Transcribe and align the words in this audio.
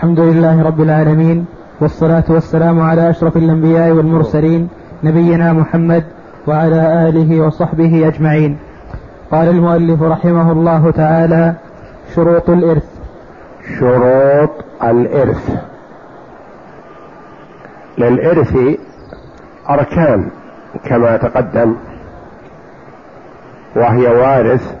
الحمد 0.00 0.20
لله 0.20 0.62
رب 0.62 0.80
العالمين 0.80 1.46
والصلاة 1.80 2.24
والسلام 2.28 2.80
على 2.80 3.10
أشرف 3.10 3.36
الأنبياء 3.36 3.90
والمرسلين 3.90 4.68
نبينا 5.04 5.52
محمد 5.52 6.04
وعلى 6.46 7.08
آله 7.08 7.40
وصحبه 7.40 8.08
أجمعين. 8.08 8.58
قال 9.30 9.48
المؤلف 9.48 10.02
رحمه 10.02 10.52
الله 10.52 10.90
تعالى 10.90 11.54
شروط 12.14 12.50
الإرث. 12.50 12.84
شروط 13.78 14.50
الإرث. 14.84 15.50
للإرث 17.98 18.56
أركان 19.70 20.30
كما 20.84 21.16
تقدم. 21.16 21.76
وهي 23.76 24.06
وارث 24.08 24.74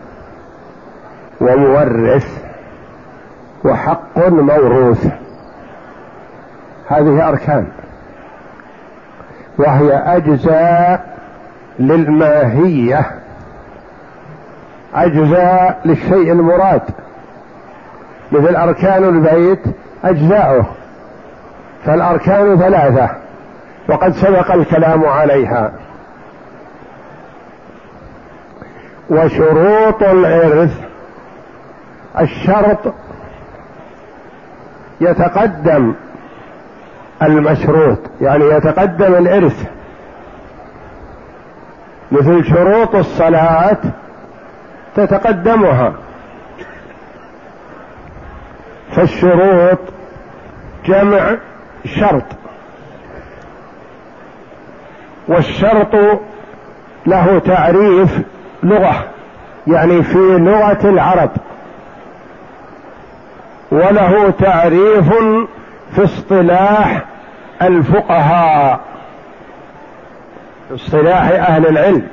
ومورث 1.40 2.49
وحق 3.64 4.28
موروث. 4.28 5.06
هذه 6.88 7.28
أركان. 7.28 7.66
وهي 9.58 9.92
أجزاء 9.92 11.18
للماهية. 11.78 13.10
أجزاء 14.94 15.80
للشيء 15.84 16.32
المراد. 16.32 16.82
مثل 18.32 18.56
أركان 18.56 19.04
البيت 19.04 19.62
أجزاؤه. 20.04 20.64
فالأركان 21.84 22.58
ثلاثة. 22.58 23.10
وقد 23.88 24.12
سبق 24.12 24.52
الكلام 24.52 25.04
عليها. 25.04 25.72
وشروط 29.10 30.02
الإرث 30.02 30.80
الشرط 32.20 32.94
يتقدم 35.00 35.94
المشروط 37.22 37.98
يعني 38.20 38.44
يتقدم 38.44 39.14
الإرث. 39.14 39.66
مثل 42.12 42.44
شروط 42.44 42.94
الصلاة 42.94 43.78
تتقدمها. 44.96 45.92
فالشروط 48.90 49.78
جمع 50.86 51.36
شرط. 51.84 52.24
والشرط 55.28 56.20
له 57.06 57.38
تعريف 57.38 58.18
لغة 58.62 59.04
يعني 59.66 60.02
في 60.02 60.18
لغة 60.18 60.78
العرب. 60.84 61.30
وله 63.80 64.30
تعريف 64.30 65.12
في 65.94 66.04
اصطلاح 66.04 67.04
الفقهاء 67.62 68.80
في 70.68 70.74
اصطلاح 70.74 71.30
أهل 71.30 71.66
العلم. 71.66 72.08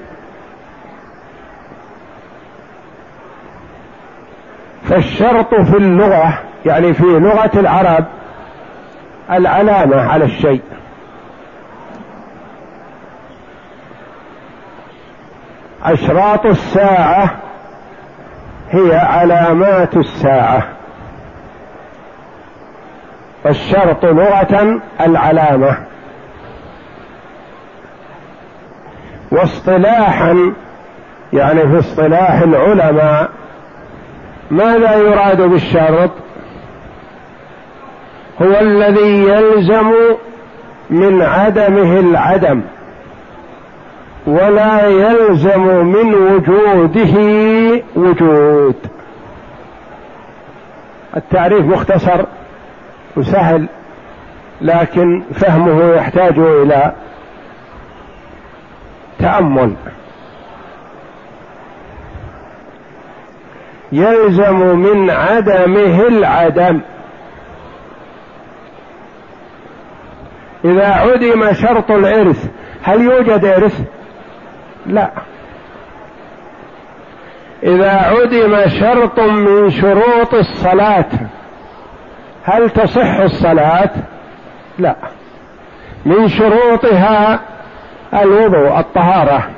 فالشرط 4.83 5.55
في 5.55 5.77
اللغة 5.77 6.39
يعني 6.65 6.93
في 6.93 7.03
لغة 7.03 7.51
العرب 7.59 8.05
العلامة 9.31 10.01
على 10.01 10.25
الشيء. 10.25 10.61
أشراط 15.83 16.45
الساعة 16.45 17.35
هي 18.71 18.95
علامات 18.95 19.97
الساعة. 19.97 20.76
والشرط 23.47 24.05
لغة 24.05 24.81
العلامة. 25.01 25.77
واصطلاحا 29.31 30.53
يعني 31.33 31.61
في 31.61 31.79
اصطلاح 31.79 32.41
العلماء 32.41 33.29
ماذا 34.51 34.95
يراد 34.95 35.41
بالشرط؟ 35.41 36.11
هو 38.41 38.59
الذي 38.61 39.23
يلزم 39.23 39.91
من 40.89 41.21
عدمه 41.21 41.99
العدم 41.99 42.61
ولا 44.27 44.87
يلزم 44.87 45.85
من 45.85 46.13
وجوده 46.13 47.15
وجود. 47.95 48.75
التعريف 51.17 51.65
مختصر. 51.65 52.25
وسهل 53.17 53.67
لكن 54.61 55.23
فهمه 55.33 55.93
يحتاج 55.95 56.39
إلى 56.39 56.93
تأمل. 59.19 59.73
يلزم 63.91 64.77
من 64.77 65.09
عدمه 65.09 66.07
العدم. 66.07 66.81
إذا 70.65 70.87
عدم 70.87 71.53
شرط 71.53 71.91
الارث 71.91 72.45
هل 72.83 73.01
يوجد 73.01 73.45
ارث 73.45 73.81
لا. 74.85 75.11
إذا 77.63 77.91
عدم 77.91 78.69
شرط 78.79 79.19
من 79.19 79.69
شروط 79.71 80.33
الصلاة 80.33 81.05
هل 82.47 82.69
تصح 82.69 83.19
الصلاة؟ 83.19 83.89
لا 84.79 84.95
من 86.05 86.27
شروطها 86.27 87.39
الوضوء 88.13 88.79
الطهارة 88.79 89.49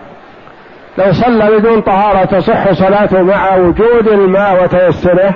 لو 0.97 1.13
صلى 1.13 1.57
بدون 1.57 1.81
طهارة 1.81 2.25
تصح 2.25 2.71
صلاته 2.71 3.21
مع 3.21 3.55
وجود 3.55 4.07
الماء 4.07 4.63
وتيسره؟ 4.63 5.33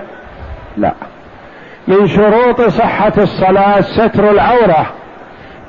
لا 0.78 0.94
من 1.88 2.08
شروط 2.08 2.62
صحة 2.62 3.14
الصلاة 3.18 3.81
ستر 3.81 4.31
العورة 4.31 4.85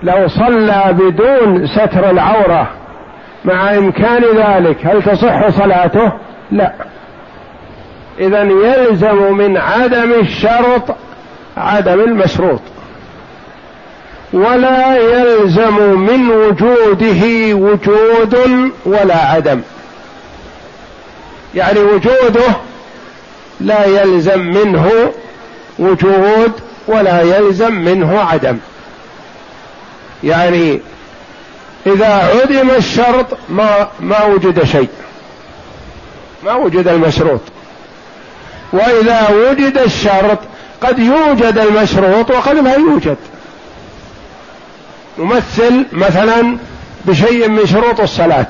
لو 0.03 0.29
صلى 0.29 0.83
بدون 0.91 1.67
ستر 1.67 2.11
العورة 2.11 2.69
مع 3.45 3.77
إمكان 3.77 4.23
ذلك 4.37 4.87
هل 4.87 5.03
تصح 5.03 5.49
صلاته؟ 5.49 6.13
لا 6.51 6.73
إذا 8.21 8.43
يلزم 8.43 9.37
من 9.37 9.57
عدم 9.57 10.13
الشرط 10.21 10.97
عدم 11.57 12.01
المشروط 12.01 12.61
ولا 14.33 14.97
يلزم 14.97 15.99
من 15.99 16.31
وجوده 16.31 17.55
وجود 17.55 18.39
ولا 18.87 19.17
عدم. 19.17 19.61
يعني 21.55 21.79
وجوده 21.79 22.57
لا 23.61 23.85
يلزم 23.85 24.41
منه 24.41 25.13
وجود 25.79 26.53
ولا 26.87 27.21
يلزم 27.23 27.73
منه 27.73 28.21
عدم. 28.21 28.59
يعني 30.25 30.81
إذا 31.87 32.07
عدم 32.07 32.71
الشرط 32.71 33.27
ما 33.49 33.89
ما 34.01 34.25
وجد 34.25 34.65
شيء. 34.65 34.89
ما 36.45 36.55
وجد 36.55 36.89
المشروط. 36.89 37.41
وإذا 38.73 39.29
وجد 39.31 39.79
الشرط 39.79 40.39
قد 40.85 40.99
يوجد 40.99 41.59
المشروط 41.59 42.31
وقد 42.31 42.57
لا 42.57 42.75
يوجد. 42.75 43.17
نمثل 45.19 45.87
مثلا 45.93 46.59
بشيء 47.05 47.49
من 47.49 47.67
شروط 47.67 48.01
الصلاة. 48.01 48.47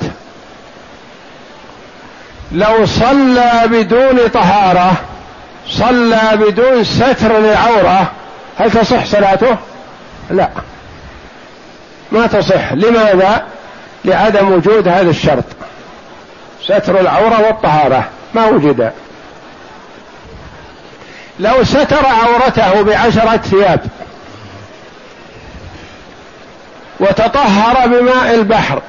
لو 2.53 2.87
صلى 2.87 3.63
بدون 3.67 4.29
طهارة 4.35 4.93
صلى 5.69 6.21
بدون 6.33 6.85
ستر 6.85 7.39
للعورة 7.39 8.13
هل 8.59 8.71
تصح 8.71 9.05
صلاته؟ 9.05 9.57
لا. 10.31 10.49
ما 12.13 12.27
تصح. 12.27 12.73
لماذا؟ 12.73 13.43
لعدم 14.05 14.53
وجود 14.53 14.89
هذا 14.89 15.11
الشرط. 15.11 15.45
ستر 16.63 17.01
العورة 17.01 17.47
والطهارة. 17.47 18.09
ما 18.35 18.47
وجد. 18.47 18.93
لو 21.39 21.65
ستر 21.65 22.07
عورته 22.07 22.83
بعشرة 22.83 23.37
ثياب 23.37 23.81
وتطهر 27.01 27.87
بماء 27.87 28.35
البحر 28.35 28.83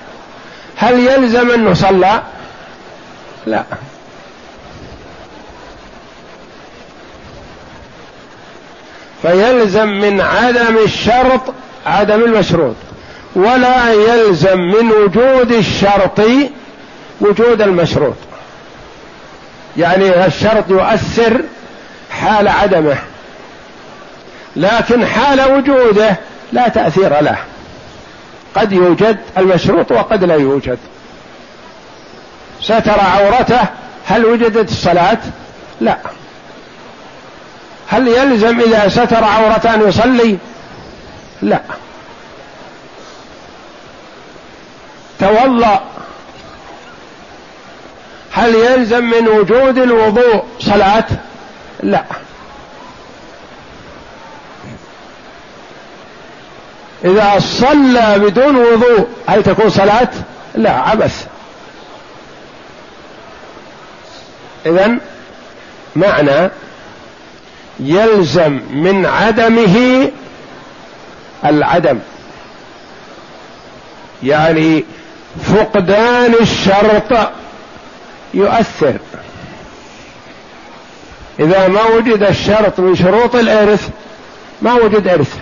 هل 0.77 1.00
يلزم 1.00 1.51
انه 1.51 1.74
صلى 1.74 2.21
لا. 3.45 3.63
فيلزم 9.21 9.88
من 9.88 10.21
عدم 10.21 10.77
الشرط 10.86 11.42
عدم 11.86 12.24
المشروط 12.24 12.75
ولا 13.36 13.94
يلزم 13.94 14.59
من 14.59 14.92
وجود 14.92 15.51
الشرط 15.51 16.21
وجود 17.21 17.62
المشروط. 17.62 18.15
يعني 19.77 20.25
الشرط 20.25 20.69
يؤثر 20.69 21.42
حال 22.21 22.47
عدمه 22.47 22.97
لكن 24.56 25.06
حال 25.06 25.41
وجوده 25.51 26.15
لا 26.53 26.67
تأثير 26.67 27.21
له 27.21 27.38
قد 28.56 28.71
يوجد 28.71 29.17
المشروط 29.38 29.91
وقد 29.91 30.23
لا 30.23 30.35
يوجد 30.35 30.77
ستر 32.62 33.00
عورته 33.00 33.62
هل 34.06 34.25
وجدت 34.25 34.71
الصلاة؟ 34.71 35.17
لا 35.81 35.97
هل 37.88 38.07
يلزم 38.07 38.59
إذا 38.59 38.89
ستر 38.89 39.23
عورته 39.23 39.73
أن 39.73 39.88
يصلي؟ 39.88 40.38
لا 41.41 41.61
توضأ 45.19 45.83
هل 48.31 48.56
يلزم 48.56 49.03
من 49.03 49.27
وجود 49.27 49.77
الوضوء 49.77 50.44
صلاة؟ 50.59 51.06
لا. 51.85 52.03
إذا 57.05 57.39
صلى 57.39 58.19
بدون 58.19 58.55
وضوء 58.55 59.07
هل 59.27 59.43
تكون 59.43 59.69
صلاة؟ 59.69 60.09
لا 60.55 60.71
عبث. 60.71 61.27
إذا 64.65 64.97
معنى 65.95 66.49
يلزم 67.79 68.59
من 68.71 69.05
عدمه 69.05 70.07
العدم. 71.45 71.99
يعني 74.23 74.85
فقدان 75.43 76.33
الشرط 76.41 77.31
يؤثر. 78.33 78.99
إذا 81.39 81.67
ما 81.67 81.83
وجد 81.83 82.23
الشرط 82.23 82.79
من 82.79 82.95
شروط 82.95 83.35
الإرث 83.35 83.89
ما 84.61 84.73
وجد 84.73 85.07
إرث. 85.07 85.35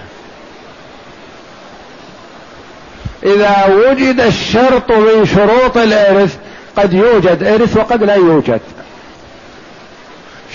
إذا 3.23 3.65
وجد 3.65 4.19
الشرط 4.19 4.91
من 4.91 5.25
شروط 5.25 5.77
الإرث 5.77 6.37
قد 6.77 6.93
يوجد 6.93 7.43
إرث 7.43 7.77
وقد 7.77 8.03
لا 8.03 8.15
يوجد. 8.15 8.61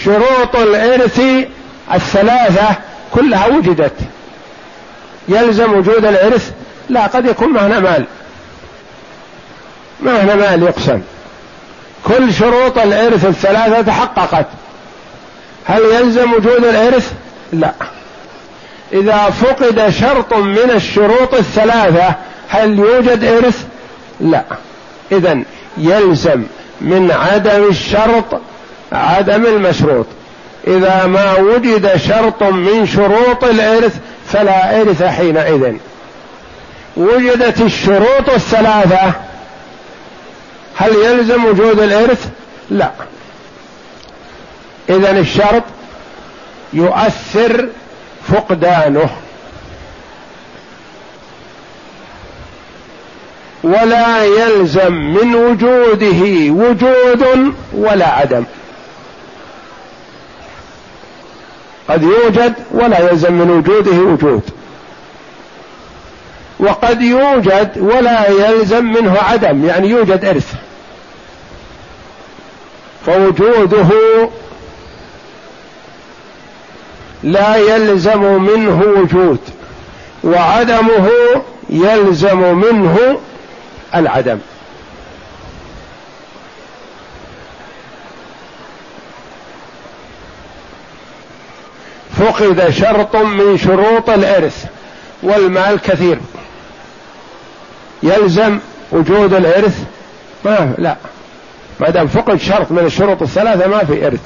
شروط 0.04 0.56
الإرث 0.56 1.20
الثلاثة 1.94 2.68
كلها 3.14 3.46
وجدت. 3.46 3.96
يلزم 5.28 5.72
وجود 5.72 6.04
الإرث 6.04 6.52
لا 6.88 7.06
قد 7.06 7.26
يكون 7.26 7.52
معنا 7.52 7.80
مال. 7.80 8.04
معنا 10.00 10.34
مال 10.34 10.62
يقسم. 10.62 11.02
كل 12.04 12.34
شروط 12.34 12.78
الإرث 12.78 13.24
الثلاثة 13.24 13.82
تحققت. 13.82 14.46
هل 15.68 15.82
يلزم 15.82 16.32
وجود 16.32 16.64
الإرث؟ 16.64 17.12
لا 17.52 17.72
إذا 18.92 19.30
فقد 19.30 19.88
شرط 19.88 20.34
من 20.34 20.70
الشروط 20.74 21.34
الثلاثة 21.34 22.14
هل 22.48 22.78
يوجد 22.78 23.24
إرث؟ 23.24 23.64
لا 24.20 24.44
إذا 25.12 25.42
يلزم 25.78 26.42
من 26.80 27.10
عدم 27.10 27.68
الشرط 27.68 28.40
عدم 28.92 29.46
المشروط 29.46 30.06
إذا 30.66 31.06
ما 31.06 31.38
وجد 31.38 31.96
شرط 31.96 32.42
من 32.42 32.86
شروط 32.86 33.44
الإرث 33.44 33.96
فلا 34.26 34.80
إرث 34.80 35.02
حينئذ 35.02 35.72
وجدت 36.96 37.60
الشروط 37.60 38.30
الثلاثة 38.34 39.12
هل 40.76 40.94
يلزم 40.94 41.44
وجود 41.44 41.80
الإرث؟ 41.80 42.26
لا 42.70 42.90
إذا 44.88 45.10
الشرط 45.10 45.62
يؤثر 46.72 47.68
فقدانه. 48.28 49.10
ولا 53.64 54.24
يلزم 54.24 54.92
من 54.92 55.34
وجوده 55.34 56.52
وجود 56.52 57.54
ولا 57.72 58.08
عدم. 58.08 58.44
قد 61.88 62.02
يوجد 62.02 62.54
ولا 62.70 63.10
يلزم 63.10 63.32
من 63.32 63.50
وجوده 63.50 63.96
وجود. 63.96 64.42
وقد 66.60 67.02
يوجد 67.02 67.78
ولا 67.78 68.28
يلزم 68.28 68.84
منه 68.84 69.18
عدم 69.18 69.64
يعني 69.64 69.88
يوجد 69.88 70.24
إرث. 70.24 70.54
فوجوده 73.06 73.88
لا 77.22 77.56
يلزم 77.56 78.42
منه 78.42 78.82
وجود 78.96 79.38
وعدمه 80.24 81.10
يلزم 81.70 82.58
منه 82.58 83.18
العدم. 83.94 84.38
فقد 92.18 92.70
شرط 92.70 93.16
من 93.16 93.58
شروط 93.58 94.10
الإرث 94.10 94.64
والمال 95.22 95.80
كثير. 95.80 96.18
يلزم 98.02 98.58
وجود 98.92 99.34
الإرث؟ 99.34 99.78
ما 100.44 100.74
لا. 100.78 100.96
ما 101.80 101.90
دام 101.90 102.06
فقد 102.06 102.36
شرط 102.36 102.70
من 102.70 102.84
الشروط 102.86 103.22
الثلاثة 103.22 103.66
ما 103.68 103.84
في 103.84 104.06
إرث. 104.06 104.20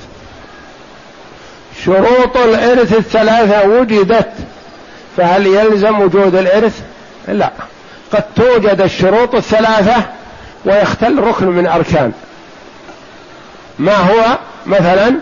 شروط 1.84 2.36
الإرث 2.36 2.92
الثلاثة 2.92 3.68
وجدت 3.68 4.32
فهل 5.16 5.46
يلزم 5.46 6.00
وجود 6.00 6.34
الإرث؟ 6.34 6.80
لا. 7.28 7.50
قد 8.12 8.24
توجد 8.36 8.80
الشروط 8.80 9.34
الثلاثة 9.34 10.02
ويختل 10.64 11.18
ركن 11.18 11.46
من 11.46 11.66
أركان. 11.66 12.12
ما 13.78 13.96
هو؟ 13.96 14.38
مثلا 14.66 15.14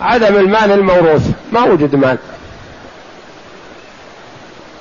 عدم 0.00 0.36
المال 0.36 0.72
الموروث 0.72 1.22
ما 1.52 1.64
وجد 1.64 1.94
مال. 1.94 2.18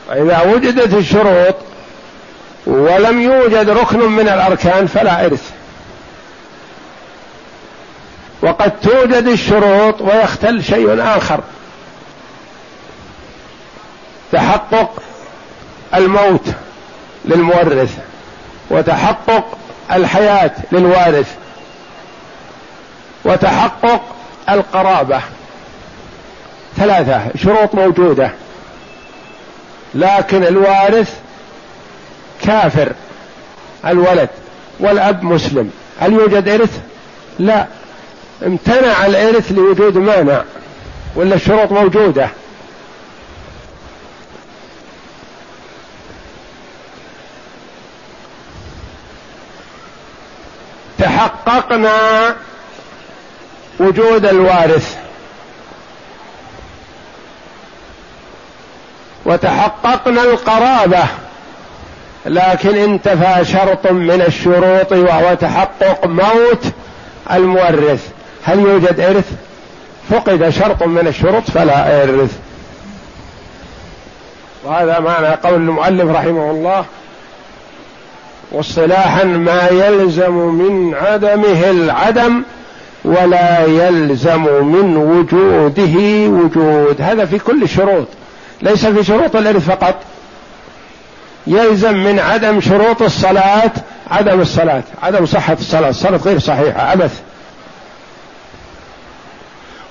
فإذا 0.07 0.41
وجدت 0.41 0.93
الشروط 0.93 1.55
ولم 2.65 3.21
يوجد 3.21 3.69
ركن 3.69 3.99
من 3.99 4.27
الأركان 4.27 4.87
فلا 4.87 5.25
إرث. 5.25 5.58
وقد 8.41 8.79
توجد 8.79 9.27
الشروط 9.27 10.01
ويختل 10.01 10.63
شيء 10.63 11.01
آخر. 11.17 11.39
تحقق 14.31 15.03
الموت 15.95 16.45
للمورث 17.25 17.97
وتحقق 18.69 19.57
الحياة 19.91 20.51
للوارث 20.71 21.35
وتحقق 23.25 24.01
القرابة. 24.49 25.21
ثلاثة 26.77 27.21
شروط 27.43 27.75
موجودة. 27.75 28.31
لكن 29.95 30.43
الوارث 30.43 31.13
كافر 32.41 32.93
الولد 33.85 34.29
والأب 34.79 35.23
مسلم. 35.23 35.71
هل 35.99 36.13
يوجد 36.13 36.47
إرث؟ 36.47 36.79
لا. 37.39 37.67
امتنع 38.45 39.05
الإرث 39.05 39.51
لوجود 39.51 39.97
مانع 39.97 40.43
ولا 41.15 41.35
الشروط 41.35 41.71
موجودة. 41.71 42.29
تحققنا 50.97 52.35
وجود 53.79 54.25
الوارث. 54.25 54.95
وتحققنا 59.25 60.23
القرابة 60.23 61.03
لكن 62.25 62.77
انتفى 62.77 63.45
شرط 63.45 63.87
من 63.87 64.21
الشروط 64.21 64.91
وهو 64.91 65.33
تحقق 65.33 66.05
موت 66.05 66.63
المورث. 67.31 68.18
هل 68.43 68.59
يوجد 68.59 68.99
إرث؟ 68.99 69.31
فقد 70.09 70.49
شرط 70.49 70.83
من 70.83 71.07
الشروط 71.07 71.43
فلا 71.43 72.03
إرث. 72.03 72.37
وهذا 74.63 74.99
معنى 74.99 75.27
قول 75.27 75.53
المؤلف 75.53 76.11
رحمه 76.11 76.51
الله 76.51 76.85
واصطلاحا 78.51 79.23
ما 79.23 79.67
يلزم 79.67 80.31
من 80.31 80.95
عدمه 80.95 81.69
العدم 81.69 82.43
ولا 83.05 83.65
يلزم 83.65 84.43
من 84.65 84.97
وجوده 84.97 86.29
وجود. 86.29 87.01
هذا 87.01 87.25
في 87.25 87.39
كل 87.39 87.63
الشروط 87.63 88.07
ليس 88.61 88.85
في 88.85 89.03
شروط 89.03 89.35
الإرث 89.35 89.65
فقط. 89.65 89.95
يلزم 91.47 91.93
من 91.93 92.19
عدم 92.19 92.61
شروط 92.61 93.01
الصلاة 93.01 93.71
عدم 94.11 94.41
الصلاة 94.41 94.83
عدم 95.03 95.25
صحة 95.25 95.57
الصلاة 95.59 95.89
الصلاة 95.89 96.17
غير 96.17 96.39
صحيحة 96.39 96.81
عبث 96.81 97.21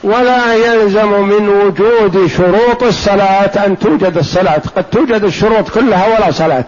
ولا 0.02 0.54
يلزم 0.54 1.22
من 1.22 1.48
وجود 1.48 2.26
شروط 2.26 2.82
الصلاة 2.82 3.66
أن 3.66 3.78
توجد 3.78 4.18
الصلاة. 4.18 4.62
قد 4.76 4.84
توجد 4.84 5.24
الشروط 5.24 5.68
كلها 5.70 6.06
ولا 6.06 6.30
صلاة. 6.30 6.64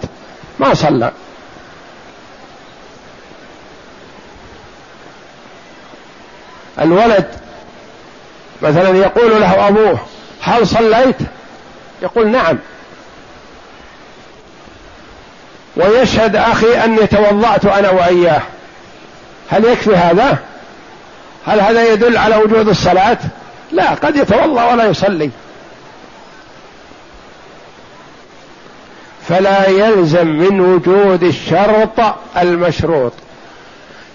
ما 0.59 0.75
صلى. 0.75 1.13
الولد 6.81 7.27
مثلا 8.63 8.99
يقول 8.99 9.41
له 9.41 9.69
أبوه 9.69 9.99
هل 10.43 10.67
صليت؟ 10.67 11.17
يقول 12.03 12.29
نعم. 12.29 12.59
ويشهد 15.77 16.37
أخي 16.37 16.85
أني 16.85 17.07
توضأت 17.07 17.65
أنا 17.65 17.91
وإياه. 17.91 18.43
هل 19.51 19.65
يكفي 19.65 19.97
هذا؟ 19.97 20.39
هل 21.47 21.61
هذا 21.61 21.93
يدل 21.93 22.17
على 22.17 22.37
وجود 22.37 22.69
الصلاة؟ 22.69 23.19
لا 23.73 23.91
قد 23.91 24.17
يتوضأ 24.17 24.73
ولا 24.73 24.85
يصلي. 24.85 25.31
فلا 29.29 29.69
يلزم 29.69 30.27
من 30.27 30.61
وجود 30.61 31.23
الشرط 31.23 32.15
المشروط 32.37 33.13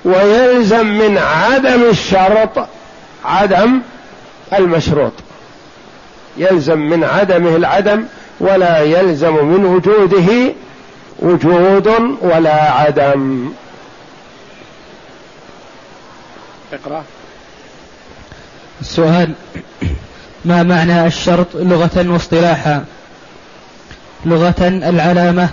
ويلزم 0.05 0.85
من 0.85 1.17
عدم 1.17 1.83
الشرط 1.89 2.67
عدم 3.25 3.81
المشروط. 4.53 5.13
يلزم 6.37 6.79
من 6.79 7.03
عدمه 7.03 7.55
العدم 7.55 8.03
ولا 8.39 8.79
يلزم 8.79 9.45
من 9.45 9.65
وجوده 9.65 10.53
وجود 11.19 12.17
ولا 12.21 12.71
عدم. 12.71 13.51
اقرأ. 16.73 17.03
السؤال 18.81 19.33
ما 20.45 20.63
معنى 20.63 21.07
الشرط 21.07 21.47
لغة 21.55 22.05
واصطلاحا؟ 22.11 22.85
لغة 24.25 24.55
العلامة 24.67 25.49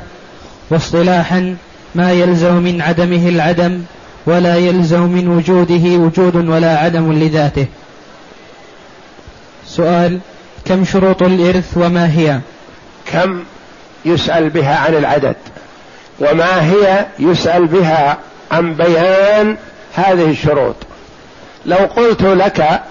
واصطلاحا 0.71 1.57
ما 1.95 2.13
يلزم 2.13 2.55
من 2.55 2.83
عدمه 2.83 3.29
العدم 3.29 3.83
ولا 4.27 4.57
يلزم 4.57 5.01
من 5.03 5.29
وجوده 5.29 5.99
وجود 5.99 6.37
ولا 6.37 6.79
عدم 6.79 7.13
لذاته. 7.13 7.67
سؤال 9.67 10.21
كم 10.65 10.85
شروط 10.85 11.23
الإرث 11.23 11.77
وما 11.77 12.13
هي؟ 12.13 12.41
كم 13.13 13.45
يسأل 14.05 14.51
بها 14.51 14.77
عن 14.77 14.95
العدد؟ 14.95 15.37
وما 16.21 16.71
هي 16.71 17.07
يسأل 17.19 17.67
بها 17.67 18.19
عن 18.51 18.75
بيان 18.75 19.57
هذه 19.95 20.31
الشروط؟ 20.31 20.77
لو 21.67 21.77
قلت 21.77 22.23
لك 22.23 22.83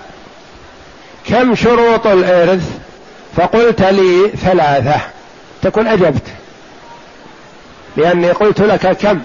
كم 1.28 1.56
شروط 1.56 2.08
الإرث 2.08 2.70
فقلت 3.36 3.82
لي 3.82 4.30
ثلاثة. 4.30 5.02
تكون 5.62 5.88
أجبت. 5.88 6.24
لأني 7.98 8.32
قلت 8.32 8.62
لك 8.62 8.98
كم 8.98 9.20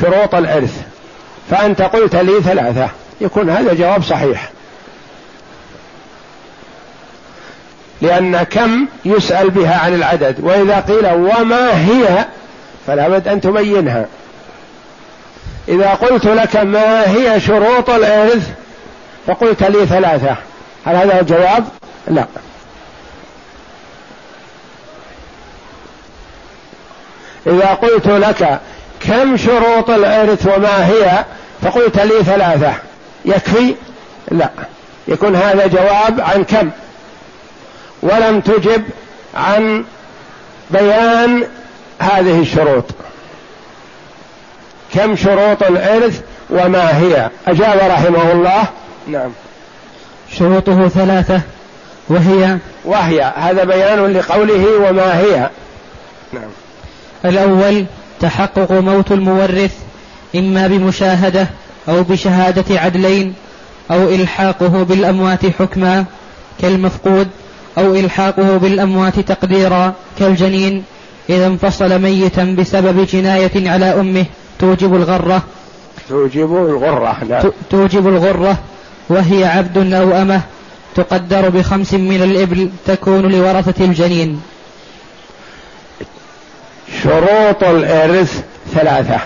شروط 0.00 0.34
الإرث. 0.34 0.82
فأنت 1.50 1.82
قلت 1.82 2.16
لي 2.16 2.42
ثلاثة. 2.42 2.88
يكون 3.20 3.50
هذا 3.50 3.74
جواب 3.74 4.02
صحيح. 4.02 4.50
لأن 8.02 8.42
كم 8.42 8.86
يسأل 9.04 9.50
بها 9.50 9.78
عن 9.78 9.94
العدد. 9.94 10.36
وإذا 10.40 10.80
قيل 10.80 11.06
وما 11.06 11.86
هي 11.86 12.24
فلا 12.86 13.08
بد 13.08 13.28
أن 13.28 13.40
تبينها. 13.40 14.06
إذا 15.68 15.90
قلت 15.90 16.26
لك 16.26 16.56
ما 16.56 17.10
هي 17.10 17.40
شروط 17.40 17.90
الإرث 17.90 18.50
فقلت 19.26 19.62
لي 19.62 19.86
ثلاثة. 19.86 20.36
هل 20.86 20.96
هذا 20.96 21.20
الجواب؟ 21.20 21.68
لا. 22.08 22.26
إذا 27.46 27.66
قلت 27.66 28.06
لك 28.06 28.60
كم 29.00 29.36
شروط 29.36 29.90
الإرث 29.90 30.46
وما 30.46 30.86
هي 30.86 31.24
فقلت 31.62 31.98
لي 31.98 32.24
ثلاثة. 32.24 32.72
يكفي؟ 33.24 33.74
لا. 34.30 34.50
يكون 35.08 35.36
هذا 35.36 35.66
جواب 35.66 36.20
عن 36.20 36.44
كم؟ 36.44 36.70
ولم 38.02 38.40
تجب 38.40 38.84
عن 39.34 39.84
بيان 40.70 41.44
هذه 41.98 42.40
الشروط. 42.40 42.84
كم 44.94 45.16
شروط 45.16 45.62
الإرث 45.62 46.20
وما 46.50 46.98
هي؟ 46.98 47.30
أجاب 47.46 47.90
رحمه 47.90 48.32
الله. 48.32 48.64
نعم. 49.08 49.30
شروطه 50.38 50.88
ثلاثة 50.88 51.40
وهي 52.08 52.58
وهي. 52.84 53.32
هذا 53.36 53.64
بيان 53.64 54.12
لقوله 54.12 54.88
وما 54.88 55.18
هي. 55.18 55.50
نعم. 56.32 56.50
الأول 57.24 57.86
تحقق 58.20 58.72
موت 58.72 59.12
المورث 59.12 59.72
إما 60.36 60.66
بمشاهدة 60.66 61.46
أو 61.88 62.02
بشهادة 62.02 62.80
عدلين 62.80 63.34
أو 63.90 64.08
إلحاقه 64.08 64.82
بالأموات 64.82 65.46
حكما 65.46 66.04
كالمفقود 66.60 67.28
أو 67.78 67.94
إلحاقه 67.94 68.56
بالأموات 68.56 69.20
تقديرا 69.20 69.94
كالجنين 70.18 70.84
إذا 71.28 71.46
انفصل 71.46 72.02
ميتا 72.02 72.44
بسبب 72.58 73.06
جناية 73.06 73.70
على 73.70 74.00
أمه. 74.00 74.24
توجب 74.58 74.94
الغرة. 74.94 75.42
توجب 76.08 76.56
الغرة 76.56 77.24
نعم. 77.28 77.52
توجب 77.70 78.08
الغرة. 78.08 78.58
وهي 79.08 79.44
عبد 79.44 79.92
أو 79.92 80.22
أمة 80.22 80.40
تقدر 80.94 81.48
بخمس 81.48 81.94
من 81.94 82.22
الإبل 82.22 82.70
تكون 82.86 83.32
لورثة 83.32 83.84
الجنين. 83.84 84.42
شروط 87.02 87.64
الإرث 87.64 88.42
ثلاثة. 88.74 89.20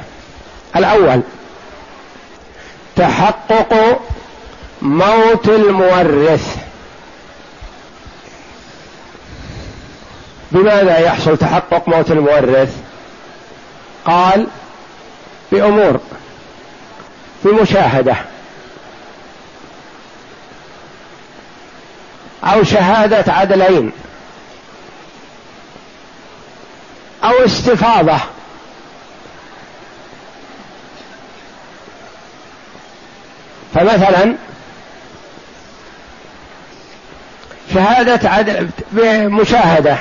الأول 0.76 1.20
تحقق 2.96 4.00
موت 4.82 5.48
المورث. 5.48 6.56
بماذا 10.52 10.98
يحصل 10.98 11.36
تحقق 11.36 11.88
موت 11.88 12.10
المورث؟ 12.10 12.76
قال 14.04 14.46
بأمور 15.52 16.00
بمشاهدة 17.44 18.16
أو 22.44 22.64
شهادة 22.64 23.32
عدلين 23.32 23.92
أو 27.24 27.44
استفاضة. 27.44 28.18
فمثلا 33.74 34.34
شهادة 37.74 38.30
عدل 38.30 38.68
بمشاهدة 38.92 39.98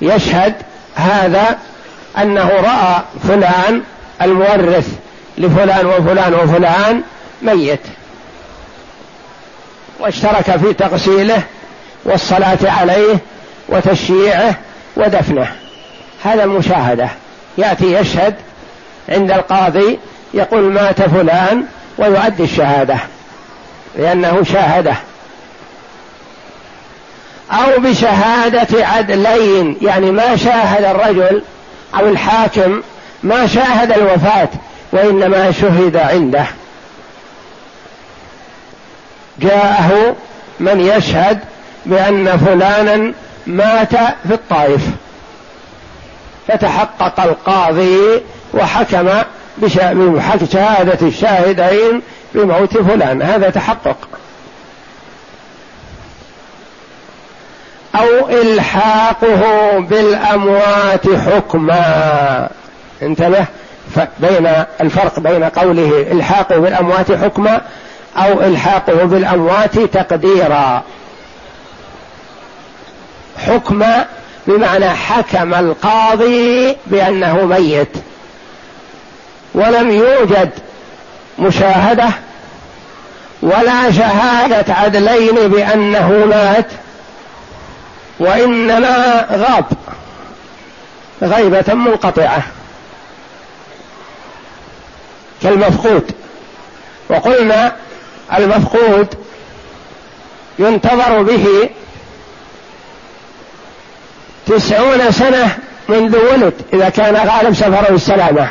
يشهد 0.00 0.54
هذا 0.94 1.58
أنه 2.18 2.48
رأى 2.48 3.02
فلان 3.28 3.82
المورث 4.22 4.88
لفلان 5.38 5.86
وفلان 5.86 6.34
وفلان 6.34 7.02
ميت. 7.42 7.80
واشترك 10.00 10.56
في 10.56 10.72
تغسيله 10.72 11.42
والصلاة 12.04 12.58
عليه 12.62 13.18
وتشييعه 13.68 14.54
ودفنه. 14.96 15.52
هذا 16.24 16.44
المشاهدة. 16.44 17.08
يأتي 17.58 17.94
يشهد 17.94 18.34
عند 19.08 19.30
القاضي 19.30 19.98
يقول 20.34 20.72
مات 20.72 21.02
فلان 21.02 21.64
ويؤدي 21.98 22.42
الشهادة 22.42 22.96
لأنه 23.96 24.42
شاهده. 24.42 24.94
أو 27.50 27.80
بشهادة 27.80 28.86
عدلين 28.86 29.76
يعني 29.82 30.10
ما 30.10 30.36
شاهد 30.36 30.84
الرجل 30.84 31.42
أو 31.94 32.08
الحاكم 32.08 32.82
ما 33.22 33.46
شاهد 33.46 33.92
الوفاة 33.92 34.48
وإنما 34.92 35.52
شهد 35.52 35.96
عنده. 35.96 36.46
جاءه 39.38 40.16
من 40.60 40.80
يشهد 40.80 41.40
بأن 41.86 42.36
فلانا 42.36 43.12
مات 43.46 43.96
في 44.28 44.34
الطائف. 44.34 44.82
فتحقق 46.48 47.20
القاضي 47.20 48.22
وحكم 48.54 49.08
بشهادة 49.58 51.06
الشاهدين 51.06 52.02
بموت 52.34 52.78
فلان. 52.78 53.22
هذا 53.22 53.50
تحقق. 53.50 54.08
أو 57.94 58.28
إلحاقه 58.30 59.78
بالأموات 59.78 61.08
حكما. 61.08 62.48
انتبه 63.02 63.44
بين 64.18 64.48
الفرق 64.80 65.20
بين 65.20 65.44
قوله 65.44 66.06
الحاقه 66.12 66.58
بالأموات 66.58 67.12
حكما 67.12 67.60
أو 68.16 68.40
إلحاقه 68.40 69.04
بالأموات 69.04 69.78
تقديرا. 69.78 70.82
حكم 73.46 73.84
بمعنى 74.46 74.88
حكم 74.90 75.54
القاضي 75.54 76.76
بأنه 76.86 77.44
ميت. 77.44 77.96
ولم 79.54 79.90
يوجد 79.90 80.50
مشاهدة 81.38 82.08
ولا 83.42 83.90
شهادة 83.90 84.74
عدلين 84.74 85.48
بأنه 85.48 86.26
مات 86.30 86.66
وإنما 88.18 89.26
غاب 89.32 89.64
غيبة 91.22 91.74
منقطعة. 91.74 92.42
كالمفقود. 95.42 96.10
وقلنا 97.08 97.76
المفقود 98.38 99.14
ينتظر 100.58 101.22
به 101.22 101.70
تسعون 104.46 105.10
سنة 105.10 105.58
منذ 105.88 106.16
ولد 106.16 106.54
إذا 106.72 106.88
كان 106.88 107.16
غالب 107.16 107.54
سفره 107.54 107.94
السلامة 107.94 108.48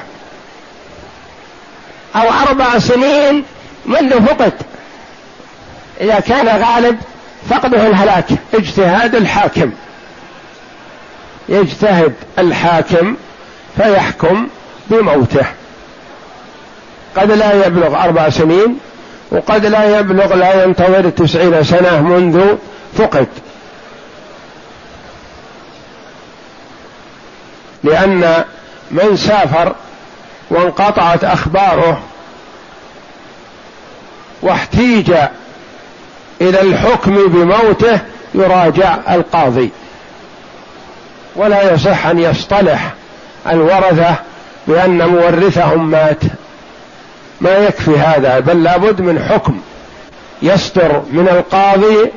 أو 2.16 2.30
أربع 2.48 2.80
سنين 2.80 3.44
منذ 3.86 4.26
فقد. 4.26 4.54
إذا 6.02 6.20
كان 6.20 6.48
غالب 6.48 6.98
فقده 7.50 7.88
الهلاك. 7.88 8.26
اجتهاد 8.54 9.16
الحاكم. 9.16 9.72
يجتهد 11.50 12.14
الحاكم 12.40 13.16
فيحكم 13.78 14.48
بموته. 14.88 15.46
قد 17.18 17.32
لا 17.32 17.66
يبلغ 17.66 18.04
أربع 18.04 18.30
سنين 18.30 18.80
وقد 19.32 19.66
لا 19.66 20.00
يبلغ 20.00 20.36
لا 20.36 20.64
ينتظر 20.64 21.10
تسعين 21.10 21.64
سنة 21.64 22.02
منذ 22.02 22.56
فقد. 22.98 23.28
لأن 27.84 28.44
من 28.92 29.18
سافر 29.18 29.76
وانقطعت 30.50 31.24
أخباره 31.24 32.00
واحتيج 34.42 35.12
إلى 36.42 36.62
الحكم 36.62 37.28
بموته 37.28 38.00
يراجع 38.36 38.96
القاضي. 39.10 39.70
ولا 41.36 41.74
يصح 41.74 42.06
أن 42.06 42.20
يصطلح 42.20 42.94
الورثة 43.50 44.16
بأن 44.68 45.08
مورثهم 45.08 45.92
مات. 45.92 46.20
ما 47.42 47.58
يكفي 47.58 47.98
هذا 47.98 48.40
بل 48.40 48.64
لابد 48.64 49.02
من 49.02 49.20
حكم 49.20 49.60
يصدر 50.42 51.04
من 51.12 51.28
القاضي 51.28 52.12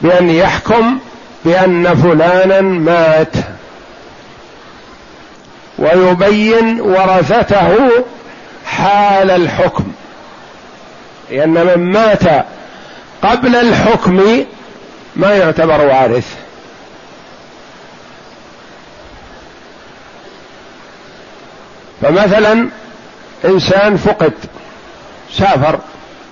بأن 0.00 0.30
يحكم 0.30 0.98
بأن 1.44 1.94
فلانا 1.94 2.60
مات 2.60 3.32
ويبين 5.78 6.80
ورثته 6.80 7.76
حال 8.66 9.30
الحكم. 9.30 9.92
لأن 11.30 11.50
من 11.50 11.92
مات 11.92 12.46
قبل 13.22 13.56
الحكم 13.56 14.44
ما 15.16 15.34
يعتبر 15.34 15.80
وارث. 15.86 16.45
فمثلا 22.02 22.68
إنسان 23.44 23.96
فقد 23.96 24.32
سافر 25.32 25.78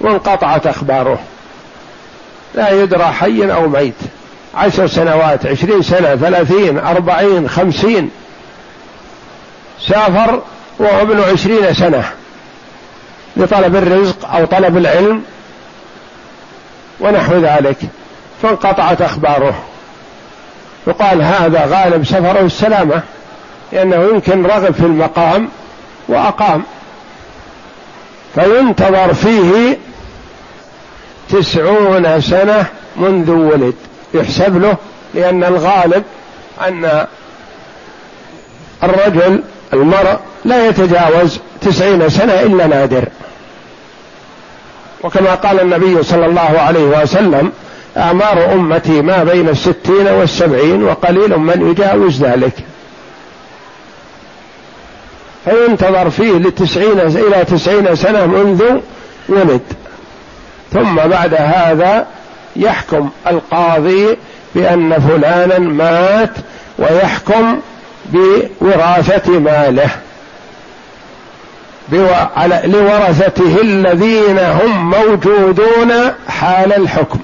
وانقطعت 0.00 0.66
أخباره. 0.66 1.18
لا 2.54 2.70
يدرى 2.70 3.04
حي 3.04 3.52
أو 3.52 3.68
ميت. 3.68 3.94
عشر 4.54 4.86
سنوات 4.86 5.46
عشرين 5.46 5.82
سنة 5.82 6.16
ثلاثين 6.16 6.78
أربعين 6.78 7.48
خمسين. 7.48 8.10
سافر 9.88 10.42
وهو 10.78 11.02
ابن 11.02 11.20
عشرين 11.20 11.74
سنة. 11.74 12.04
لطلب 13.36 13.76
الرزق 13.76 14.34
أو 14.34 14.44
طلب 14.44 14.76
العلم 14.76 15.22
ونحو 17.00 17.34
ذلك. 17.34 17.76
فانقطعت 18.42 19.02
أخباره. 19.02 19.54
يقال 20.86 21.22
هذا 21.22 21.66
غالب 21.66 22.04
سفره 22.04 22.40
السلامة. 22.40 23.02
لأنه 23.72 23.96
يمكن 23.96 24.46
رغب 24.46 24.74
في 24.74 24.80
المقام 24.86 25.48
وأقام. 26.08 26.62
فينتظر 28.34 29.14
فيه 29.14 29.78
تسعون 31.28 32.20
سنة 32.20 32.66
منذ 32.96 33.30
ولد. 33.30 33.74
يحسب 34.14 34.62
له 34.62 34.76
لأن 35.14 35.44
الغالب 35.44 36.02
أن 36.60 37.06
الرجل 38.82 39.42
المرء 39.72 40.16
لا 40.44 40.68
يتجاوز 40.68 41.38
تسعين 41.60 42.08
سنة 42.08 42.32
إلا 42.32 42.66
نادر. 42.66 43.08
وكما 45.02 45.34
قال 45.34 45.60
النبي 45.60 46.02
صلى 46.02 46.26
الله 46.26 46.60
عليه 46.60 47.02
وسلم 47.02 47.52
أعمار 47.96 48.52
أمتي 48.52 49.02
ما 49.02 49.24
بين 49.24 49.48
الستين 49.48 50.06
والسبعين 50.06 50.82
وقليل 50.82 51.38
من 51.38 51.70
يجاوز 51.70 52.24
ذلك. 52.24 52.52
فينتظر 55.44 56.10
فيه 56.10 56.32
لتسعين 56.32 57.00
إلى 57.00 57.44
تسعين 57.44 57.96
سنة 57.96 58.26
منذ 58.26 58.62
ولد. 59.28 59.60
ثم 60.72 60.94
بعد 60.94 61.34
هذا 61.34 62.06
يحكم 62.56 63.10
القاضي 63.26 64.16
بأن 64.54 64.98
فلانا 65.08 65.58
مات 65.58 66.30
ويحكم 66.78 67.60
بوراثة 68.06 69.32
ماله. 69.32 69.90
لورثته 72.64 73.60
الذين 73.62 74.38
هم 74.38 74.90
موجودون 74.90 75.92
حال 76.28 76.72
الحكم. 76.72 77.18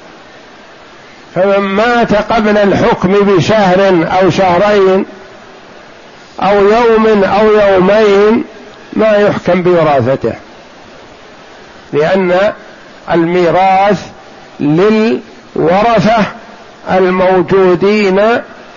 فمن 1.35 1.59
مات 1.59 2.15
قبل 2.15 2.59
الحكم 2.59 3.13
بشهر 3.13 4.07
أو 4.21 4.31
شهرين 4.31 5.05
أو 6.41 6.69
يوم 6.69 7.25
أو 7.25 7.47
يومين 7.47 8.45
ما 8.93 9.17
يحكم 9.17 9.63
بوراثته 9.63 10.33
لأن 11.93 12.53
الميراث 13.11 14.07
للورثة 14.61 16.25
الموجودين 16.91 18.21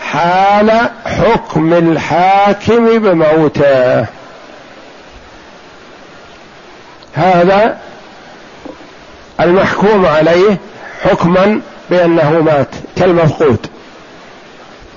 حال 0.02 0.90
حكم 1.06 1.74
الحاكم 1.74 3.00
بموته. 3.00 4.06
هذا 7.14 7.78
المحكوم 9.40 10.06
عليه 10.06 10.58
حكما 11.04 11.62
بأنه 11.90 12.42
مات 12.42 12.68
كالمفقود 12.96 13.68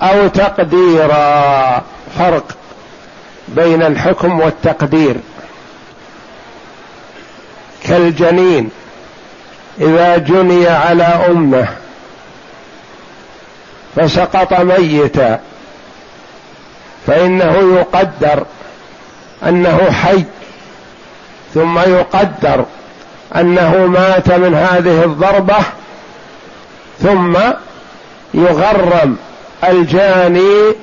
أو 0.01 0.27
تقديرا. 0.27 1.83
فرق 2.19 2.55
بين 3.47 3.83
الحكم 3.83 4.39
والتقدير. 4.39 5.15
كالجنين 7.83 8.69
إذا 9.81 10.17
جني 10.17 10.67
على 10.67 11.03
أمه 11.03 11.67
فسقط 13.95 14.53
ميتا 14.53 15.39
فإنه 17.07 17.77
يقدر 17.77 18.45
أنه 19.43 19.91
حي 19.91 20.23
ثم 21.53 21.79
يقدر 21.79 22.65
أنه 23.35 23.85
مات 23.85 24.31
من 24.31 24.55
هذه 24.55 25.03
الضربة 25.03 25.57
ثم 26.99 27.37
يغرم 28.33 29.17
الجاني 29.63 30.75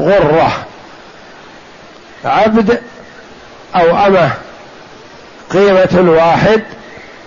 غرة. 0.00 0.67
عبد 2.24 2.80
أو 3.76 3.96
أمة 3.96 4.30
قيمة 5.50 5.88
الواحد 5.92 6.62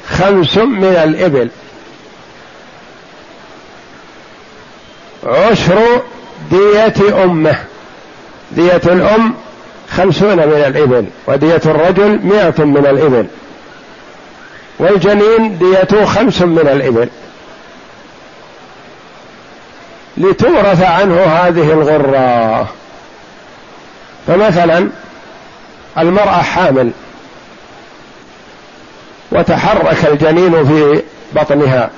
خمس 0.10 0.58
من 0.58 0.84
الإبل. 1.04 1.50
عشر 5.26 6.02
دية 6.52 7.24
أمة. 7.24 7.56
دية 8.52 8.82
الأم 8.86 9.34
خمسون 9.92 10.36
من 10.36 10.64
الإبل 10.68 11.06
ودية 11.28 11.62
الرجل 11.66 12.20
مئة 12.24 12.64
من 12.64 12.86
الإبل. 12.86 13.26
والجنين 14.80 15.58
ديته 15.58 16.06
خمس 16.06 16.42
من 16.42 16.68
الإبل. 16.68 17.10
لتورث 20.18 20.84
عنه 20.84 21.22
هذه 21.22 21.72
الغرة. 21.72 22.68
فمثلا 24.28 24.90
المرأة 25.98 26.42
حامل 26.42 26.92
وتحرك 29.32 30.06
الجنين 30.06 30.66
في 30.68 31.02
بطنها 31.34 31.90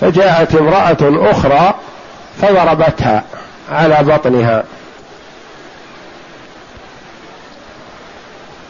فجاءت 0.00 0.54
امرأة 0.54 1.30
أخرى 1.30 1.74
فضربتها 2.42 3.24
على 3.70 3.98
بطنها. 4.02 4.64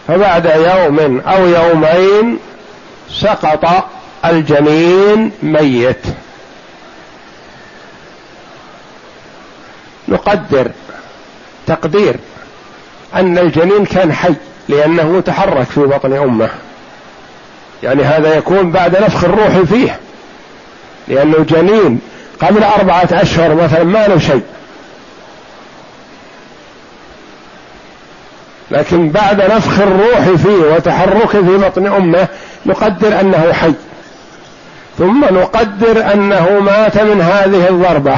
فبعد 0.08 0.46
يوم 0.46 1.20
أو 1.20 1.46
يومين 1.46 2.38
سقط 3.10 3.84
الجنين 4.24 5.32
ميت. 5.42 6.06
نقدر 10.08 10.70
تقدير 11.66 12.16
أن 13.14 13.38
الجنين 13.38 13.84
كان 13.84 14.12
حي 14.12 14.34
لأنه 14.68 15.12
متحرك 15.12 15.66
في 15.66 15.80
بطن 15.80 16.12
أمه. 16.12 16.50
يعني 17.82 18.02
هذا 18.02 18.36
يكون 18.36 18.72
بعد 18.72 18.96
نفخ 18.96 19.24
الروح 19.24 19.58
فيه. 19.58 19.98
لأنه 21.08 21.38
جنين 21.38 22.00
قبل 22.40 22.62
أربعة 22.62 23.08
أشهر 23.12 23.54
مثلا 23.54 23.84
ما 23.84 24.08
له 24.08 24.18
شيء. 24.18 24.42
لكن 28.70 29.10
بعد 29.10 29.40
نفخ 29.40 29.80
الروح 29.80 30.20
فيه 30.20 30.74
وتحركه 30.74 31.42
في 31.42 31.56
بطن 31.58 31.86
أمه 31.86 32.28
نقدر 32.66 33.20
أنه 33.20 33.52
حي. 33.52 33.72
ثم 34.98 35.24
نقدر 35.24 36.12
أنه 36.12 36.60
مات 36.60 36.98
من 36.98 37.20
هذه 37.20 37.68
الضربة. 37.68 38.16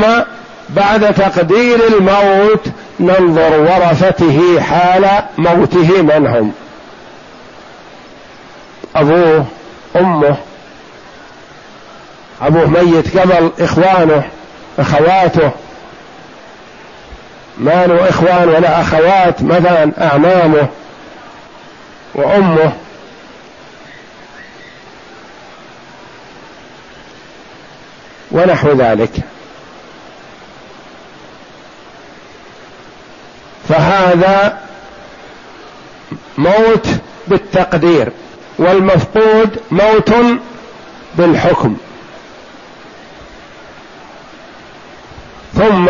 ثم 0.00 0.22
بعد 0.68 1.14
تقدير 1.14 1.86
الموت 1.86 2.66
ننظر 3.00 3.60
ورثته 3.60 4.60
حال 4.60 5.22
موته 5.38 6.02
من 6.02 6.26
هم. 6.26 6.52
أبوه 8.96 9.46
أمه. 9.96 10.36
أبوه 12.42 12.66
ميت 12.66 13.18
قبل 13.18 13.50
إخوانه 13.60 14.22
أخواته. 14.78 15.50
ما 17.58 17.86
له 17.86 18.08
إخوان 18.08 18.48
ولا 18.48 18.80
أخوات 18.80 19.42
مثلا 19.42 19.90
أعمامه 20.00 20.68
وأمه. 22.14 22.72
ونحو 28.32 28.72
ذلك. 28.72 29.10
فهذا 33.70 34.58
موت 36.38 36.86
بالتقدير 37.28 38.12
والمفقود 38.58 39.60
موت 39.70 40.12
بالحكم. 41.14 41.76
ثم 45.54 45.88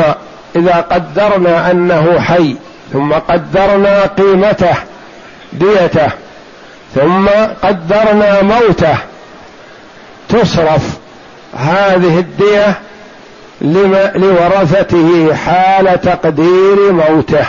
إذا 0.57 0.77
قدرنا 0.77 1.71
أنه 1.71 2.21
حي 2.21 2.57
ثم 2.93 3.13
قدرنا 3.13 4.07
قيمته 4.07 4.75
ديته 5.53 6.11
ثم 6.95 7.29
قدرنا 7.63 8.43
موته 8.43 8.99
تصرف 10.29 10.99
هذه 11.57 12.19
الدية 12.19 12.81
لورثته 14.15 15.35
حال 15.35 16.01
تقدير 16.01 16.93
موته. 16.93 17.47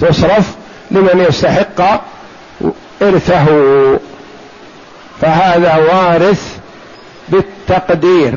تصرف 0.00 0.54
لمن 0.90 1.26
يستحق 1.28 2.04
إرثه. 3.02 3.46
فهذا 5.20 5.76
وارث 5.76 6.58
بالتقدير. 7.28 8.34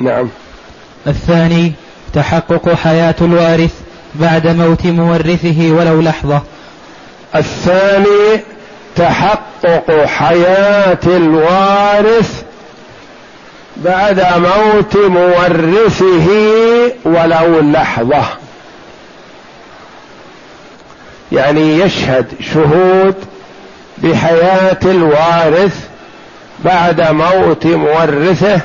نعم. 0.00 0.28
الثاني 1.06 1.72
تحقق 2.14 2.74
حياة 2.74 3.14
الوارث 3.20 3.72
بعد 4.14 4.46
موت 4.46 4.86
مورثه 4.86 5.72
ولو 5.72 6.00
لحظة. 6.00 6.42
الثاني 7.34 8.40
تحقق 8.96 10.04
حياة 10.06 10.98
الوارث 11.06 12.42
بعد 13.76 14.20
موت 14.36 14.96
مورثه 14.96 16.28
ولو 17.04 17.60
لحظة. 17.60 18.24
يعني 21.32 21.78
يشهد 21.78 22.26
شهود 22.40 23.14
بحياة 23.98 24.78
الوارث 24.84 25.86
بعد 26.64 27.00
موت 27.00 27.66
مورثه 27.66 28.60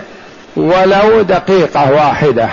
ولو 0.55 1.21
دقيقة 1.21 1.91
واحدة. 1.91 2.49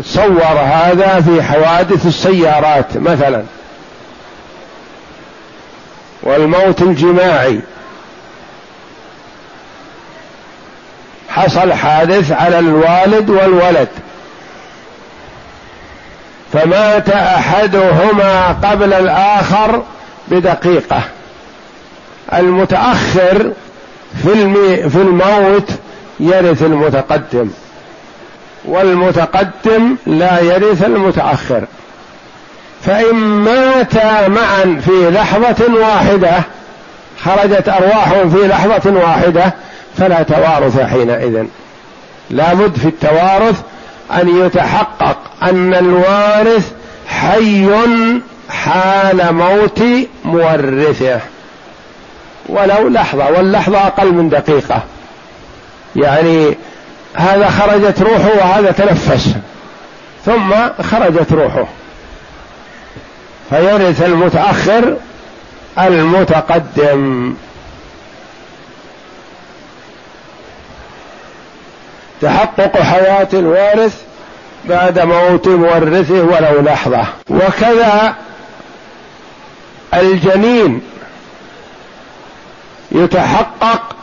صور 0.00 0.42
هذا 0.42 1.20
في 1.20 1.42
حوادث 1.42 2.06
السيارات 2.06 2.96
مثلا. 2.96 3.44
والموت 6.22 6.82
الجماعي. 6.82 7.60
حصل 11.38 11.72
حادث 11.72 12.32
على 12.32 12.58
الوالد 12.58 13.30
والولد. 13.30 13.88
فمات 16.52 17.08
أحدهما 17.08 18.48
قبل 18.48 18.92
الآخر 18.92 19.82
بدقيقة. 20.28 21.02
المتأخر 22.34 23.52
في 24.22 24.54
في 24.88 24.96
الموت 24.96 25.70
يرث 26.20 26.62
المتقدم 26.62 27.50
والمتقدم 28.64 29.96
لا 30.06 30.40
يرث 30.40 30.84
المتأخر. 30.84 31.64
فإن 32.82 33.14
ماتا 33.14 34.28
معا 34.28 34.80
في 34.84 35.10
لحظة 35.10 35.74
واحدة 35.80 36.42
خرجت 37.24 37.68
أرواحهم 37.68 38.30
في 38.30 38.48
لحظة 38.48 38.90
واحدة 38.90 39.54
فلا 39.98 40.22
توارث 40.22 40.80
حينئذ. 40.80 41.44
لابد 42.30 42.76
في 42.76 42.88
التوارث 42.88 43.62
أن 44.12 44.46
يتحقق 44.46 45.18
أن 45.42 45.74
الوارث 45.74 46.72
حي 47.08 47.68
حال 48.50 49.34
موت 49.34 49.82
مورثه. 50.24 51.20
ولو 52.48 52.88
لحظة 52.88 53.30
واللحظة 53.30 53.86
أقل 53.86 54.12
من 54.12 54.28
دقيقة. 54.28 54.82
يعني 55.96 56.56
هذا 57.14 57.50
خرجت 57.50 58.02
روحه 58.02 58.28
وهذا 58.38 58.70
تنفس. 58.70 59.34
ثم 60.26 60.54
خرجت 60.82 61.32
روحه. 61.32 61.64
فيرث 63.50 64.02
المتأخر 64.02 64.96
المتقدم. 65.78 67.34
تحقق 72.22 72.82
حياة 72.82 73.28
الوارث 73.32 74.02
بعد 74.64 74.98
موت 74.98 75.48
مورثه 75.48 76.22
ولو 76.22 76.60
لحظة. 76.60 77.04
وكذا 77.30 78.14
الجنين 79.94 80.80
يتحقق 82.92 83.96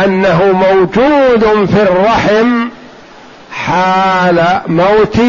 أنه 0.00 0.52
موجود 0.52 1.64
في 1.70 1.82
الرحم 1.82 2.68
حال 3.52 4.60
موت 4.66 5.20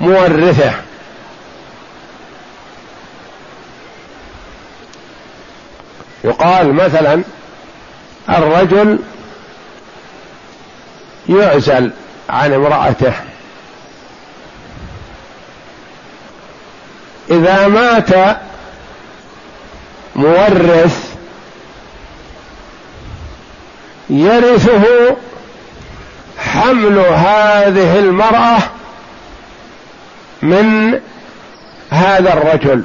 مورثه. 0.00 0.72
يقال 6.24 6.72
مثلا 6.72 7.22
الرجل 8.28 8.98
يعزل 11.28 11.90
عن 12.30 12.52
امرأته. 12.52 13.12
إذا 17.30 17.68
مات 17.68 18.38
مورث 20.16 21.14
يرثه 24.10 25.16
حمل 26.38 26.98
هذه 26.98 27.98
المرأة 27.98 28.58
من 30.42 31.00
هذا 31.90 32.32
الرجل. 32.32 32.82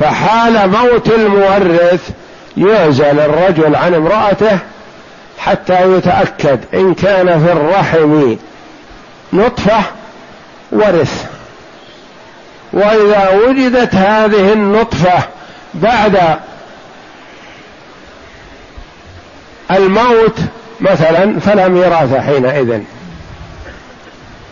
فحال 0.00 0.70
موت 0.70 1.08
المورث 1.08 2.10
يعزل 2.56 3.20
الرجل 3.20 3.76
عن 3.76 3.94
امرأته 3.94 4.58
حتى 5.38 5.96
يتأكد 5.96 6.60
إن 6.74 6.94
كان 6.94 7.44
في 7.44 7.52
الرحم 7.52 8.36
نطفة 9.32 9.82
ورث. 10.72 11.24
وإذا 12.72 13.30
وجدت 13.30 13.94
هذه 13.94 14.52
النطفة 14.52 15.18
بعد 15.74 16.38
الموت 19.70 20.38
مثلا 20.80 21.40
فلا 21.40 21.68
ميراث 21.68 22.14
حينئذ. 22.14 22.80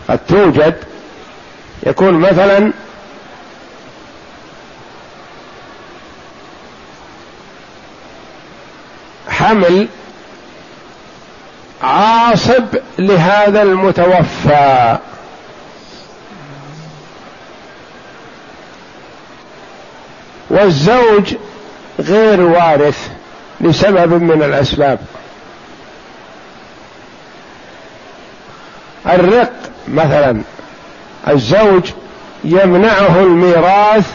قد 0.09 0.19
توجد 0.27 0.75
يكون 1.83 2.13
مثلا 2.13 2.71
حمل 9.29 9.87
عاصب 11.81 12.65
لهذا 12.99 13.61
المتوفى. 13.61 14.97
والزوج 20.49 21.35
غير 21.99 22.41
وارث 22.41 23.09
لسبب 23.61 24.13
من 24.21 24.43
الأسباب. 24.43 24.99
الرق 29.05 29.53
مثلا 29.87 30.41
الزوج 31.27 31.91
يمنعه 32.43 33.19
الميراث 33.19 34.11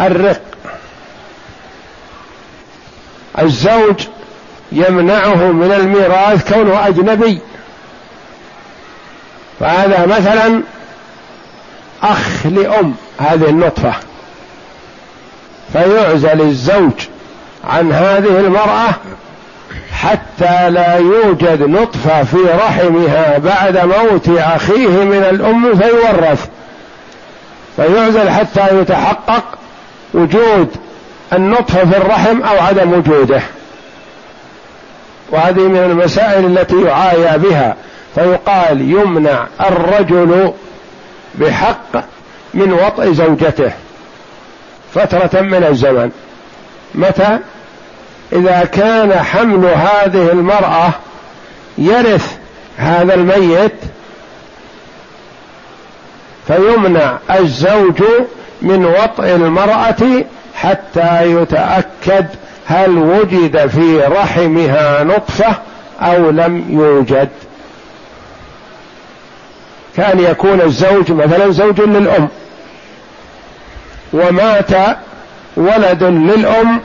الرق. 0.00 0.40
الزوج 3.38 4.06
يمنعه 4.72 5.52
من 5.52 5.72
الميراث 5.72 6.54
كونه 6.54 6.88
أجنبي. 6.88 7.38
فهذا 9.60 10.06
مثلا 10.06 10.62
أخ 12.02 12.46
لأم 12.46 12.94
هذه 13.18 13.48
النطفة. 13.50 13.92
فيعزل 15.72 16.40
الزوج 16.40 16.92
عن 17.64 17.92
هذه 17.92 18.40
المرأة 18.40 18.88
حتى 19.92 20.70
لا 20.70 20.96
يوجد 20.96 21.62
نطفة 21.62 22.22
في 22.24 22.36
رحمها 22.36 23.38
بعد 23.38 23.78
موت 23.78 24.28
أخيه 24.28 25.04
من 25.04 25.26
الأم 25.30 25.78
فيورث. 25.78 26.46
فيعزل 27.76 28.30
حتى 28.30 28.80
يتحقق 28.80 29.44
وجود 30.14 30.68
النطفة 31.32 31.90
في 31.90 31.96
الرحم 31.96 32.42
أو 32.42 32.58
عدم 32.58 32.92
وجوده. 32.92 33.42
وهذه 35.30 35.60
من 35.60 35.76
المسائل 35.76 36.58
التي 36.58 36.82
يعايا 36.82 37.36
بها 37.36 37.76
فيقال 38.14 38.80
يمنع 38.80 39.46
الرجل 39.60 40.52
بحق 41.34 42.04
من 42.54 42.72
وطئ 42.72 43.12
زوجته 43.14 43.72
فترة 44.94 45.40
من 45.40 45.64
الزمن. 45.64 46.10
متى؟ 46.94 47.38
إذا 48.32 48.64
كان 48.64 49.12
حمل 49.12 49.66
هذه 49.66 50.32
المرأة 50.32 50.90
يرث 51.78 52.36
هذا 52.76 53.14
الميت 53.14 53.74
فيمنع 56.46 57.18
الزوج 57.30 58.02
من 58.62 58.84
وطئ 58.84 59.34
المرأة 59.34 60.24
حتى 60.54 61.22
يتأكد 61.22 62.26
هل 62.70 62.98
وجد 62.98 63.66
في 63.66 64.00
رحمها 64.00 65.04
نطفة 65.04 65.54
أو 66.00 66.30
لم 66.30 66.64
يوجد؟ 66.68 67.28
كان 69.96 70.20
يكون 70.20 70.60
الزوج 70.60 71.12
مثلا 71.12 71.50
زوج 71.50 71.80
للأم. 71.80 72.28
ومات 74.12 74.70
ولد 75.56 76.02
للأم 76.04 76.80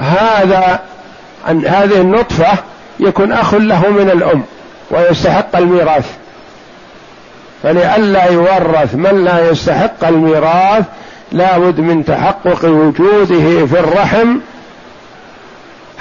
هذا 0.00 0.80
هذه 1.46 2.00
النطفة 2.00 2.58
يكون 3.00 3.32
أخ 3.32 3.54
له 3.54 3.90
من 3.90 4.10
الأم 4.10 4.42
ويستحق 4.90 5.56
الميراث. 5.56 6.10
فلئلا 7.62 8.30
يورث 8.30 8.94
من 8.94 9.24
لا 9.24 9.50
يستحق 9.50 10.08
الميراث 10.08 10.84
لابد 11.32 11.80
من 11.80 12.04
تحقق 12.04 12.64
وجوده 12.64 13.66
في 13.66 13.80
الرحم 13.80 14.36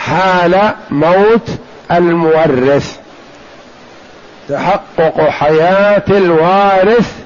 حال 0.06 0.74
موت 0.92 1.50
المورث. 1.92 2.98
تحقق 4.50 5.30
حياة 5.30 6.04
الوارث. 6.10 7.24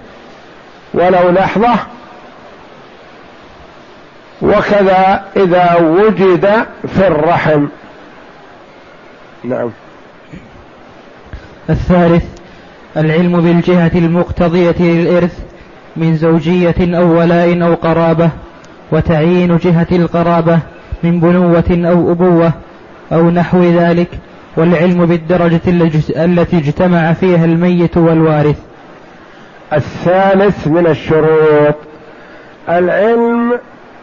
ولو 0.94 1.30
لحظة. 1.30 1.76
وكذا 4.42 5.24
إذا 5.38 5.76
وجد 5.76 6.66
في 6.88 7.08
الرحم. 7.08 7.68
نعم. 9.44 9.72
الثالث. 11.70 12.24
العلم 12.98 13.42
بالجهة 13.42 13.92
المقتضية 13.96 14.76
للإرث 14.80 15.40
من 15.96 16.18
زوجية 16.18 16.98
أو 16.98 17.20
ولاء 17.20 17.64
أو 17.64 17.74
قرابة. 17.76 18.30
وتعيين 18.92 19.58
جهة 19.58 19.88
القرابة 19.92 20.60
من 21.04 21.20
بنوة 21.20 21.90
أو 21.92 22.12
أبوة. 22.12 22.54
أو 23.12 23.30
نحو 23.30 23.64
ذلك 23.64 24.10
والعلم 24.58 25.06
بالدرجة 25.06 25.62
التي 26.26 26.58
اجتمع 26.58 27.14
فيها 27.14 27.46
الميت 27.46 27.98
والوارث. 27.98 28.60
الثالث 29.74 30.68
من 30.68 30.88
الشروط 30.88 31.76
العلم 32.70 33.60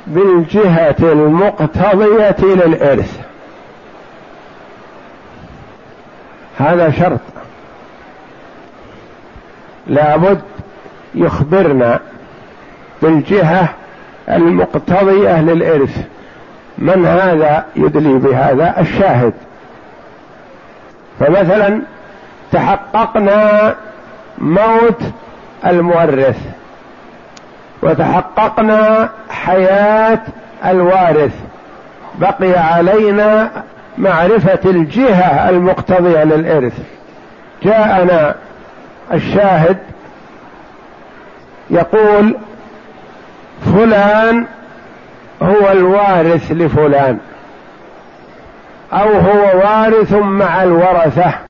بالجهة 0.07 0.97
المقتضية 1.01 2.37
للإرث. 2.41 3.21
هذا 6.59 6.91
شرط. 6.91 7.21
لابد 9.87 10.41
يخبرنا 11.15 12.01
بالجهة 13.03 13.69
المقتضية 14.29 15.43
للإرث. 15.43 16.07
من 16.79 17.07
هذا 17.07 17.65
يدلي 17.77 18.19
بهذا 18.19 18.81
الشاهد 18.81 19.33
فمثلا 21.21 21.83
تحققنا 22.53 23.75
موت 24.39 25.03
المورث 25.67 26.39
وتحققنا 27.83 29.11
حياة 29.31 30.21
الوارث 30.65 31.35
بقي 32.19 32.59
علينا 32.59 33.51
معرفة 33.99 34.71
الجهة 34.71 35.49
المقتضية 35.49 36.25
للإرث. 36.25 36.79
جاءنا 37.63 38.35
الشاهد 39.13 39.79
يقول 41.71 42.37
فلان 43.65 44.47
هو 45.43 45.73
الوارث 45.73 46.53
لفلان. 46.53 47.19
أو 48.93 49.09
هو 49.09 49.59
وارث 49.59 50.13
مع 50.13 50.63
الورثة. 50.63 51.39